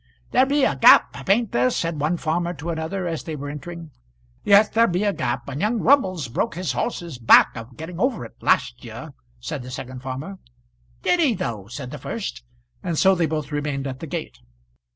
[0.31, 3.91] "There be a gap, bain't there?" said one farmer to another, as they were entering.
[4.43, 8.25] "Yes, there be a gap, and young Grubbles broke his 'orse's back a getting over
[8.25, 10.39] of it last year," said the second farmer.
[11.03, 12.43] "Did he though?" said the first;
[12.81, 14.39] and so they both remained at the gate.